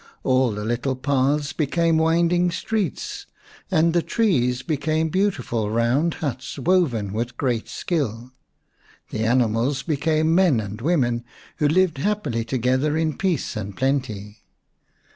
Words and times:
All 0.23 0.49
the 0.53 0.65
little 0.65 0.95
paths 0.95 1.53
became 1.53 1.99
wind 1.99 2.33
ing 2.33 2.49
streets, 2.49 3.27
and 3.69 3.93
the 3.93 4.01
trees 4.01 4.63
became 4.63 5.09
beautiful 5.09 5.69
round 5.69 6.15
huts, 6.15 6.57
woven 6.57 7.13
with 7.13 7.37
great 7.37 7.69
skill. 7.69 8.31
The 9.11 9.23
animals 9.25 9.83
be 9.83 9.97
came 9.97 10.33
men 10.33 10.59
and 10.59 10.81
women, 10.81 11.23
who 11.57 11.67
lived 11.67 11.99
happily 11.99 12.43
together 12.43 12.97
in 12.97 13.15
peace 13.15 13.55
and 13.55 13.77
plenty. 13.77 14.39